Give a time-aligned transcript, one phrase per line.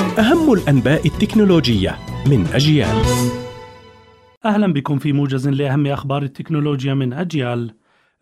[0.00, 3.02] أهم الأنباء التكنولوجية من أجيال.
[4.44, 7.74] أهلا بكم في موجز لأهم أخبار التكنولوجيا من أجيال.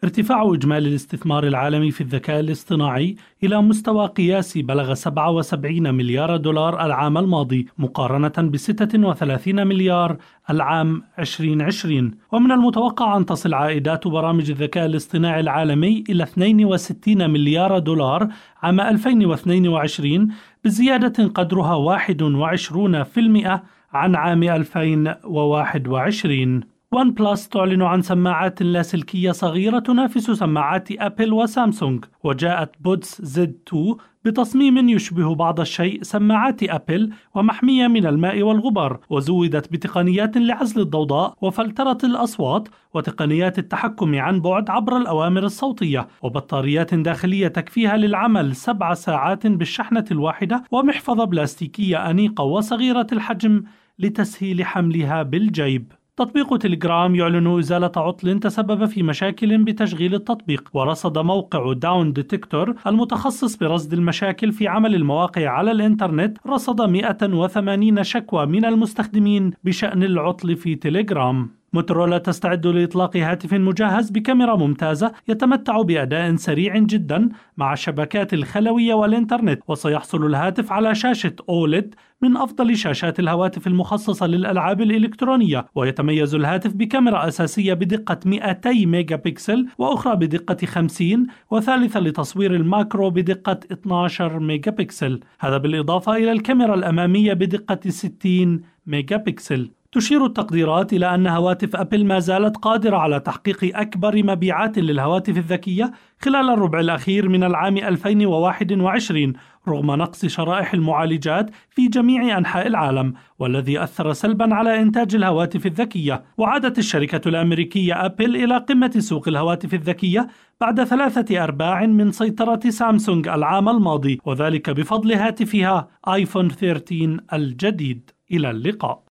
[0.04, 7.18] ارتفاع إجمالي الاستثمار العالمي في الذكاء الاصطناعي إلى مستوى قياسي بلغ 77 مليار دولار العام
[7.18, 10.16] الماضي مقارنة ب 36 مليار
[10.50, 18.28] العام 2020 ومن المتوقع أن تصل عائدات برامج الذكاء الاصطناعي العالمي إلى 62 مليار دولار
[18.62, 20.28] عام 2022
[20.64, 23.60] بزيادة قدرها 21%
[23.92, 32.70] عن عام 2021 ون بلس تعلن عن سماعات لاسلكية صغيرة تنافس سماعات أبل وسامسونج وجاءت
[32.80, 40.36] Buds Z 2 بتصميم يشبه بعض الشيء سماعات أبل ومحمية من الماء والغبار وزودت بتقنيات
[40.36, 48.56] لعزل الضوضاء وفلترة الأصوات وتقنيات التحكم عن بعد عبر الأوامر الصوتية وبطاريات داخلية تكفيها للعمل
[48.56, 53.62] سبع ساعات بالشحنة الواحدة ومحفظة بلاستيكية أنيقة وصغيرة الحجم
[53.98, 55.92] لتسهيل حملها بالجيب.
[56.18, 63.92] تطبيق تليجرام يعلن إزالة عطل تسبب في مشاكل بتشغيل التطبيق ورصد موقع Downdetector المتخصص برصد
[63.92, 71.57] المشاكل في عمل المواقع على الإنترنت رصد 180 شكوى من المستخدمين بشأن العطل في تليجرام.
[71.72, 79.62] موتورولا تستعد لإطلاق هاتف مجهز بكاميرا ممتازة يتمتع بأداء سريع جدا مع الشبكات الخلوية والإنترنت
[79.68, 87.28] وسيحصل الهاتف على شاشة OLED من أفضل شاشات الهواتف المخصصة للألعاب الإلكترونية ويتميز الهاتف بكاميرا
[87.28, 94.70] أساسية بدقة 200 ميجا بكسل وأخرى بدقة 50 وثالثة لتصوير ال macro بدقة 12 ميجا
[94.70, 101.76] بكسل هذا بالإضافة إلى الكاميرا الأمامية بدقة 60 ميجا بكسل تشير التقديرات إلى أن هواتف
[101.76, 107.76] أبل ما زالت قادرة على تحقيق أكبر مبيعات للهواتف الذكية خلال الربع الأخير من العام
[107.76, 109.32] 2021
[109.68, 116.24] رغم نقص شرائح المعالجات في جميع أنحاء العالم والذي أثر سلبا على إنتاج الهواتف الذكية.
[116.38, 120.28] وعادت الشركة الأمريكية أبل إلى قمة سوق الهواتف الذكية
[120.60, 128.10] بعد ثلاثة أرباع من سيطرة سامسونج العام الماضي وذلك بفضل هاتفها آيفون 13 الجديد.
[128.32, 129.07] إلى اللقاء.